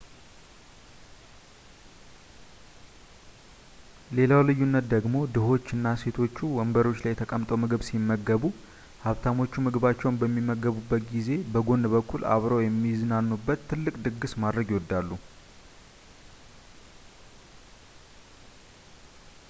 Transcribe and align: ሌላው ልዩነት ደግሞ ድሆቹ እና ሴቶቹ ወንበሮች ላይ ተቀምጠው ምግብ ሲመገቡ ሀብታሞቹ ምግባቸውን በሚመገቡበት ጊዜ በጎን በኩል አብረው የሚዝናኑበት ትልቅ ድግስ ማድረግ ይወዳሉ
ሌላው 4.17 4.41
ልዩነት 4.47 4.85
ደግሞ 4.93 5.13
ድሆቹ 5.35 5.65
እና 5.77 5.89
ሴቶቹ 6.03 6.37
ወንበሮች 6.59 7.01
ላይ 7.05 7.17
ተቀምጠው 7.21 7.59
ምግብ 7.63 7.83
ሲመገቡ 7.89 8.43
ሀብታሞቹ 9.05 9.53
ምግባቸውን 9.67 10.19
በሚመገቡበት 10.23 11.05
ጊዜ 11.13 11.29
በጎን 11.53 11.85
በኩል 11.95 12.23
አብረው 12.37 12.63
የሚዝናኑበት 12.65 13.61
ትልቅ 13.71 13.95
ድግስ 14.07 14.33
ማድረግ 14.45 14.67
ይወዳሉ 14.75 15.11